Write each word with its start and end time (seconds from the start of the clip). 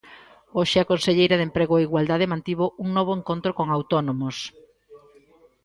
Hoxe 0.57 0.77
a 0.79 0.89
conselleira 0.91 1.35
de 1.37 1.45
Emprego 1.47 1.73
e 1.77 1.85
Igualdade 1.87 2.31
mantivo 2.33 2.65
un 2.83 2.87
novo 2.97 3.11
encontro 3.19 3.51
con 3.57 3.67
autónomos. 3.69 4.37